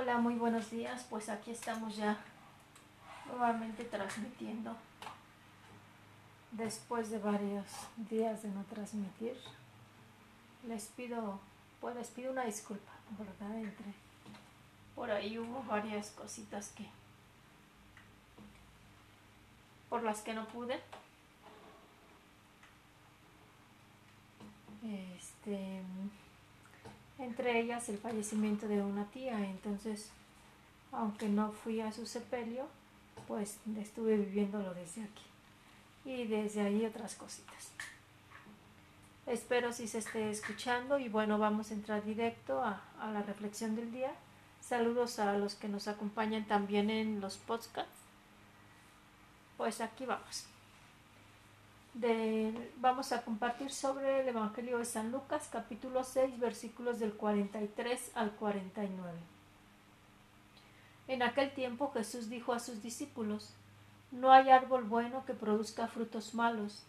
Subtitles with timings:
[0.00, 1.04] Hola, muy buenos días.
[1.10, 2.16] Pues aquí estamos ya
[3.26, 4.76] nuevamente transmitiendo.
[6.52, 7.66] Después de varios
[8.08, 9.36] días de no transmitir,
[10.68, 11.40] les pido,
[11.80, 13.58] pues les pido una disculpa, ¿verdad?
[13.58, 13.92] Entre
[14.94, 16.86] por ahí hubo varias cositas que
[19.88, 20.80] por las que no pude.
[25.16, 25.82] Este
[27.28, 29.38] entre ellas el fallecimiento de una tía.
[29.44, 30.10] Entonces,
[30.92, 32.66] aunque no fui a su sepelio,
[33.26, 35.22] pues estuve viviéndolo desde aquí.
[36.04, 37.70] Y desde ahí otras cositas.
[39.26, 43.76] Espero si se esté escuchando y bueno, vamos a entrar directo a, a la reflexión
[43.76, 44.12] del día.
[44.62, 47.92] Saludos a los que nos acompañan también en los podcasts.
[49.58, 50.46] Pues aquí vamos
[52.76, 58.32] vamos a compartir sobre el Evangelio de San Lucas, capítulo 6, versículos del 43 al
[58.32, 59.18] 49.
[61.08, 63.54] En aquel tiempo Jesús dijo a sus discípulos,
[64.10, 66.84] No hay árbol bueno que produzca frutos malos,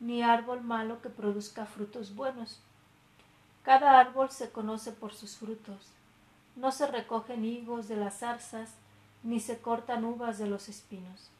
[0.00, 2.60] ni árbol malo que produzca frutos buenos.
[3.62, 5.90] Cada árbol se conoce por sus frutos.
[6.56, 8.74] No se recogen higos de las zarzas,
[9.22, 11.30] ni se cortan uvas de los espinos.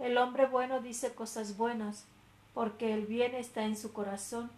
[0.00, 2.04] El hombre bueno dice cosas buenas,
[2.52, 4.50] porque el bien está en su corazón,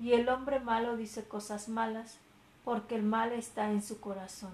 [0.00, 2.18] y el hombre malo dice cosas malas,
[2.64, 4.52] porque el mal está en su corazón.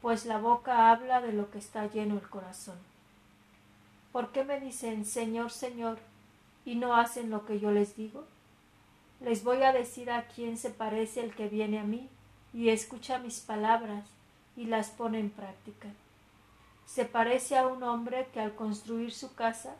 [0.00, 2.76] Pues la boca habla de lo que está lleno el corazón.
[4.12, 5.98] ¿Por qué me dicen Señor, Señor,
[6.64, 8.24] y no hacen lo que yo les digo?
[9.20, 12.08] Les voy a decir a quién se parece el que viene a mí,
[12.54, 14.06] y escucha mis palabras,
[14.56, 15.88] y las pone en práctica
[16.86, 19.74] se parece a un hombre que al construir su casa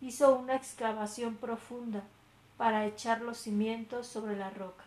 [0.00, 2.02] hizo una excavación profunda
[2.56, 4.84] para echar los cimientos sobre la roca.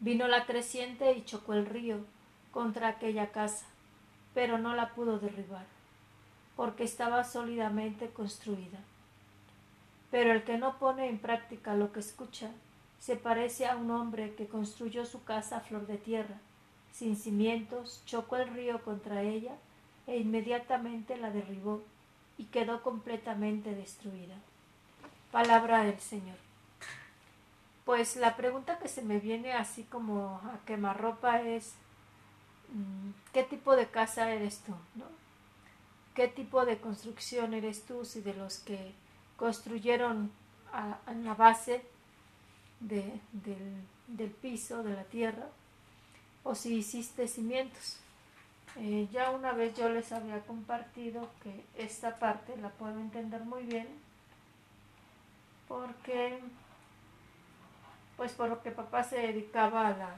[0.00, 1.98] Vino la creciente y chocó el río
[2.52, 3.66] contra aquella casa,
[4.32, 5.66] pero no la pudo derribar,
[6.56, 8.78] porque estaba sólidamente construida.
[10.10, 12.50] Pero el que no pone en práctica lo que escucha,
[12.98, 16.36] se parece a un hombre que construyó su casa a flor de tierra,
[16.92, 19.54] sin cimientos, chocó el río contra ella
[20.08, 21.82] e inmediatamente la derribó
[22.38, 24.34] y quedó completamente destruida.
[25.30, 26.38] Palabra del Señor.
[27.84, 31.74] Pues la pregunta que se me viene así como a quemarropa es
[32.72, 34.72] mm, ¿qué tipo de casa eres tú?
[34.94, 35.04] ¿no?
[36.14, 38.92] ¿Qué tipo de construcción eres tú si de los que
[39.36, 40.32] construyeron
[41.06, 41.82] en la base
[42.80, 43.20] del,
[44.06, 45.48] del piso, de la tierra,
[46.44, 47.98] o si hiciste cimientos?
[48.76, 53.64] Eh, ya una vez yo les había compartido que esta parte la puedo entender muy
[53.64, 53.88] bien
[55.66, 56.40] porque
[58.16, 60.16] pues por lo que papá se dedicaba a la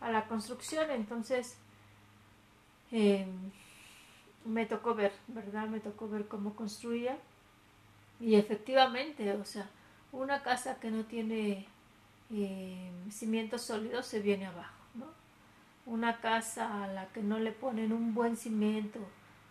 [0.00, 0.90] a la construcción.
[0.90, 1.56] Entonces
[2.90, 3.50] em,
[4.44, 7.16] me tocó ver verdad me tocó ver cómo construía.
[8.20, 9.68] Y efectivamente o sea
[10.12, 11.66] una casa que no tiene
[12.30, 15.21] em, cimientos sólidos se viene abajo ¿no?
[15.86, 19.00] Una casa a la que no le ponen un buen cimiento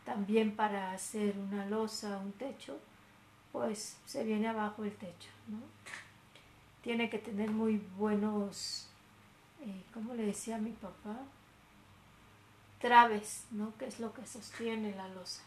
[0.05, 2.79] también para hacer una losa, un techo,
[3.51, 5.59] pues se viene abajo el techo, ¿no?
[6.81, 8.89] Tiene que tener muy buenos,
[9.61, 11.17] eh, ¿cómo le decía mi papá?
[12.79, 13.77] Traves, ¿no?
[13.77, 15.43] Que es lo que sostiene la losa.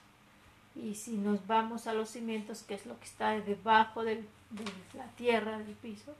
[0.76, 4.24] Y si nos vamos a los cimientos, que es lo que está debajo de
[4.94, 6.14] la tierra, del piso,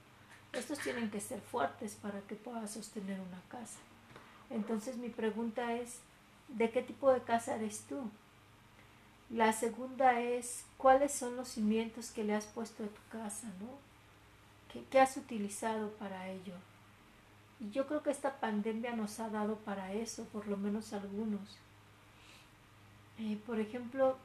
[0.53, 3.79] estos tienen que ser fuertes para que pueda sostener una casa.
[4.49, 5.99] Entonces mi pregunta es,
[6.49, 8.09] ¿de qué tipo de casa eres tú?
[9.29, 13.85] La segunda es, ¿cuáles son los cimientos que le has puesto a tu casa, no?
[14.89, 16.53] ¿Qué, has utilizado para ello?
[17.59, 21.57] Y yo creo que esta pandemia nos ha dado para eso, por lo menos algunos.
[23.17, 24.17] Eh, por ejemplo,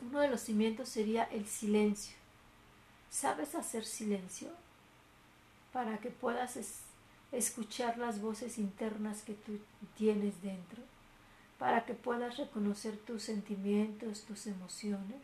[0.00, 2.16] uno de los cimientos sería el silencio.
[3.10, 4.50] ¿Sabes hacer silencio?
[5.72, 6.56] Para que puedas
[7.32, 9.58] escuchar las voces internas que tú
[9.96, 10.82] tienes dentro,
[11.58, 15.20] para que puedas reconocer tus sentimientos, tus emociones,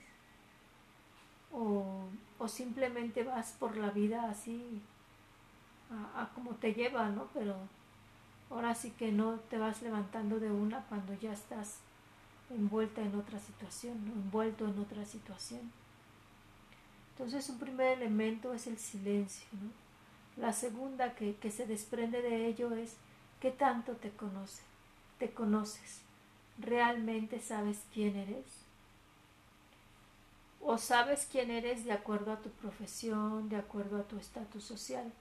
[1.52, 2.04] o,
[2.48, 4.80] simplemente vas por la vida así,
[5.90, 7.28] a, como te lleva, ¿no?
[7.34, 7.54] Pero
[8.50, 11.78] ahora sí que no te vas levantando de una cuando ya estás
[12.50, 15.70] envuelta en otra situación, envuelto en otra situación.
[17.12, 19.81] Entonces un primer elemento es el silencio, ¿no?
[20.36, 22.96] La segunda que, se desprende de ello es
[23.40, 24.62] ¿qué tanto te conoce?
[25.18, 26.00] ¿Te conoces?
[26.58, 28.46] ¿Realmente sabes quién eres?
[30.60, 35.12] ¿O sabes quién eres de acuerdo a tu profesión, de acuerdo a tu estatus social?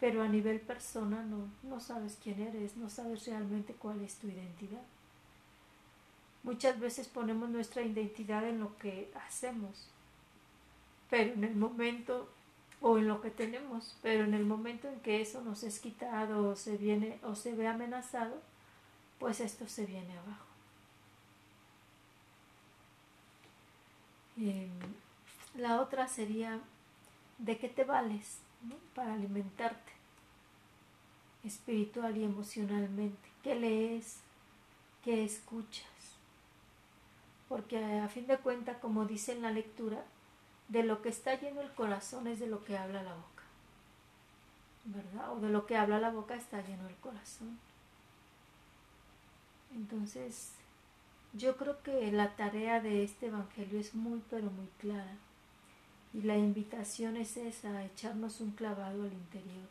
[0.00, 4.26] pero a nivel persona no, no sabes quién eres, no sabes realmente cuál es tu
[4.28, 4.80] identidad.
[6.42, 9.88] Muchas veces ponemos nuestra identidad en lo que hacemos,
[11.10, 12.30] pero en el momento
[12.80, 16.50] o en lo que tenemos, pero en el momento en que eso nos es quitado
[16.50, 18.40] o se viene o se ve amenazado,
[19.18, 20.46] pues esto se viene abajo.
[24.38, 24.70] Em,
[25.54, 26.60] la otra sería
[27.38, 28.38] de qué te vales
[28.94, 29.92] para alimentarte
[31.44, 34.20] espiritual y emocionalmente, qué lees,
[35.04, 35.86] qué escuchas.
[37.48, 40.04] Porque a fin de cuentas, como dice en la lectura,
[40.70, 43.42] de lo que está lleno el corazón es de lo que habla la boca.
[44.84, 45.32] ¿Verdad?
[45.32, 47.58] O de lo que habla la boca está lleno el corazón.
[49.74, 50.52] Entonces,
[51.32, 55.16] yo creo que la tarea de este Evangelio es muy, pero muy clara.
[56.14, 59.68] Y la invitación es esa, a echarnos un clavado al interior,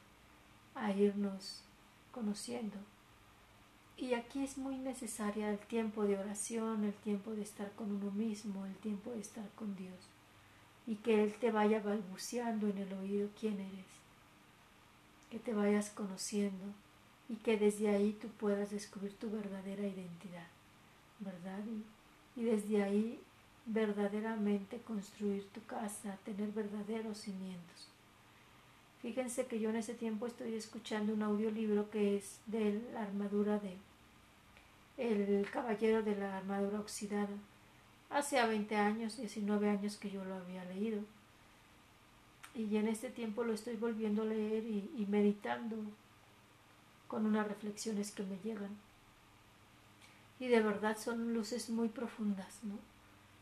[0.76, 1.62] a irnos
[2.12, 2.78] conociendo.
[3.96, 8.12] Y aquí es muy necesaria el tiempo de oración, el tiempo de estar con uno
[8.12, 10.10] mismo, el tiempo de estar con Dios
[10.90, 13.86] y que Él te vaya balbuceando en el oído quién eres,
[15.30, 16.66] que te vayas conociendo
[17.30, 20.48] y que desde ahí tú puedas descubrir tu verdadera identidad,
[21.20, 21.60] ¿verdad?
[22.36, 23.20] Y, y desde ahí
[23.68, 27.88] verdaderamente construir tu casa, tener verdaderos cimientos.
[29.04, 33.60] Fíjense que yo en ese tiempo estoy escuchando un audiolibro que es de la armadura
[33.60, 33.78] de
[34.98, 37.38] El Caballero de la Armadura Oxidada
[38.10, 41.02] Hace 20 años, 19 años que yo lo había leído.
[42.56, 45.78] Y en este tiempo lo estoy volviendo a leer y, meditando
[47.08, 48.76] con unas reflexiones que me llegan.
[50.40, 52.76] Y de verdad son luces muy profundas, ¿no?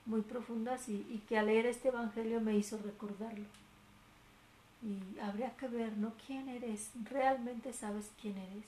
[0.06, 3.46] Muy profundas y, y que al leer este Evangelio me hizo recordarlo.
[4.84, 6.14] Y habría que ver, ¿no?
[6.26, 6.92] ¿Quién eres?
[7.06, 8.66] ¿Realmente sabes quién eres?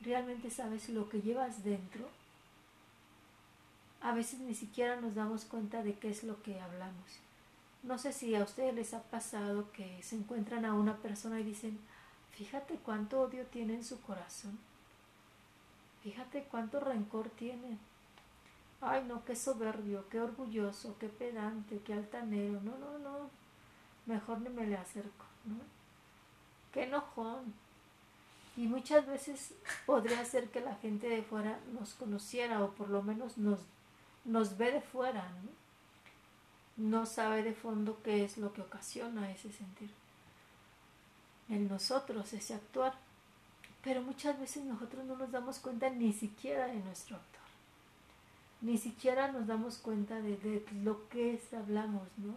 [0.00, 2.08] ¿Realmente sabes lo que llevas dentro?
[4.06, 7.18] A veces ni siquiera nos damos cuenta de qué es lo que hablamos.
[7.82, 11.42] No sé si a ustedes les ha pasado que se encuentran a una persona y
[11.42, 11.80] dicen,
[12.30, 14.60] fíjate cuánto odio tiene en su corazón,
[16.04, 17.78] fíjate cuánto rencor tiene.
[18.80, 22.60] Ay, no, qué soberbio, qué orgulloso, qué pedante, qué altanero.
[22.60, 23.30] No, no, no,
[24.06, 25.24] mejor ni me le acerco.
[26.72, 27.54] Qué enojón.
[28.56, 29.54] Y muchas veces
[29.84, 33.58] podría ser que la gente de fuera nos conociera o por lo menos nos
[34.26, 35.56] nos ve de fuera, ¿no?
[36.76, 39.90] no sabe de fondo qué es lo que ocasiona ese sentir
[41.48, 42.94] en nosotros, ese actuar.
[43.82, 47.46] Pero muchas veces nosotros no nos damos cuenta ni siquiera de nuestro actuar.
[48.60, 52.34] Ni siquiera nos damos cuenta de, lo que hablamos, ¿no?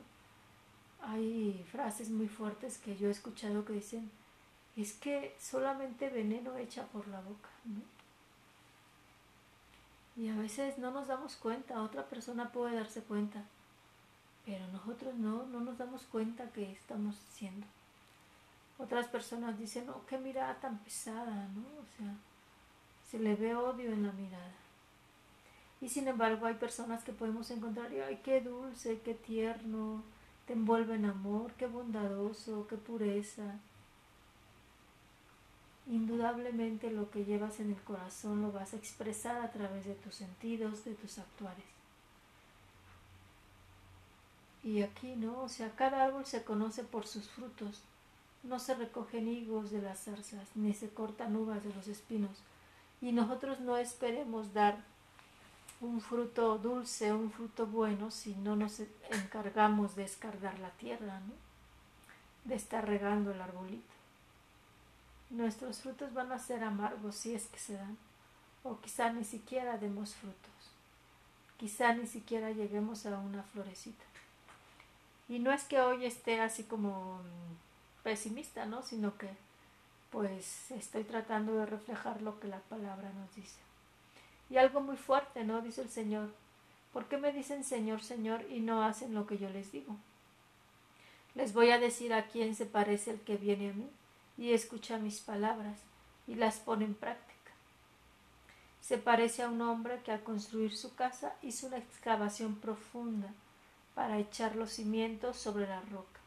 [1.01, 4.12] Hay frases muy fuertes que yo he escuchado que dicen,
[4.75, 7.81] es que solamente veneno echa por la boca, ¿no?
[10.19, 13.45] Y a veces no nos damos cuenta, otra persona puede darse cuenta,
[14.45, 17.66] pero nosotros no, no nos damos cuenta que estamos haciendo.
[18.77, 21.62] Otras personas dicen, oh, qué mirada tan pesada, ¿no?
[21.62, 22.13] O sea,
[23.10, 24.51] se le ve odio en la mirada.
[25.79, 30.03] Y sin embargo hay personas que podemos encontrar, y, ay, qué dulce, qué tierno,
[30.48, 33.58] te envuelve en amor, qué bondadoso, qué pureza.
[35.89, 40.13] Indudablemente lo que llevas en el corazón lo vas a expresar a través de tus
[40.13, 41.65] sentidos, de tus actuares.
[44.63, 45.41] Y aquí, ¿no?
[45.41, 47.81] O sea, cada árbol se conoce por sus frutos.
[48.43, 52.38] No se recogen higos de las zarzas, ni se cortan uvas de los espinos.
[53.01, 54.77] Y nosotros no esperemos dar
[55.81, 58.79] un fruto dulce, un fruto bueno, si no nos
[59.10, 61.34] encargamos de escargar la tierra, ¿no?
[62.46, 63.99] De estar regando el arbolito.
[65.29, 67.98] Nuestros frutos van a ser amargos si es que se dan,
[68.63, 70.71] o quizá ni siquiera demos frutos,
[71.57, 74.03] quizá ni siquiera lleguemos a una florecita.
[75.27, 78.81] Y no es que hoy esté así como mm, pesimista, ¿no?
[78.81, 79.29] Sino que
[80.09, 83.59] pues estoy tratando de reflejar lo que la palabra nos dice.
[84.50, 85.62] Y algo muy fuerte, ¿no?
[85.62, 86.33] Dice el Señor.
[86.91, 89.95] ¿Por qué me dicen Señor, Señor y no hacen lo que yo les digo?
[91.36, 93.88] Les voy a decir a quién se parece el que viene a mí
[94.39, 95.77] y escucha mis palabras
[96.25, 97.51] y las pone en práctica.
[98.81, 103.27] Se parece a un hombre que al construir su casa hizo una excavación profunda
[103.96, 106.22] para echar los cimientos sobre la roca.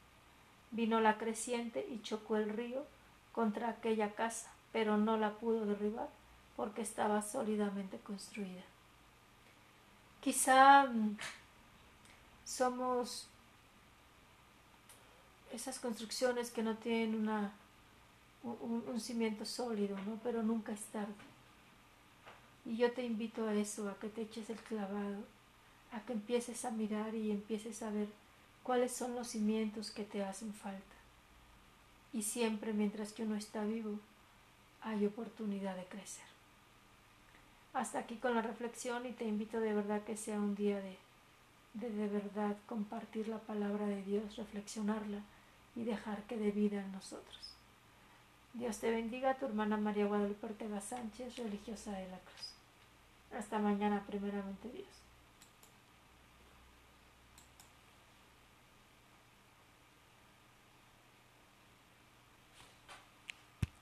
[0.72, 2.84] Vino la creciente y chocó el río
[3.32, 6.08] contra aquella casa, pero no la pudo derribar
[6.54, 8.62] porque estaba sólidamente construida.
[10.20, 11.16] Quizá mm,
[12.44, 13.26] somos
[15.50, 17.52] esas construcciones que no tienen una
[18.42, 20.18] un, cimiento sólido, ¿no?
[20.22, 21.14] Pero nunca es tarde.
[22.64, 25.24] Y yo te invito a eso, a que te eches el clavado,
[25.92, 28.08] a que empieces a mirar y empieces a ver
[28.62, 30.80] cuáles son los cimientos que te hacen falta.
[32.12, 33.98] Y siempre mientras que uno está vivo,
[34.82, 36.24] hay oportunidad de crecer.
[37.72, 40.98] Hasta aquí con la reflexión y te invito de verdad que sea un día de
[41.74, 45.20] de de verdad compartir la palabra de Dios, reflexionarla
[45.74, 47.51] y dejar que dé vida en nosotros.
[48.54, 52.54] Dios te bendiga, tu hermana María Guadalupe Ortega Sánchez, religiosa de la Cruz.
[53.38, 55.01] Hasta mañana, primeramente Dios.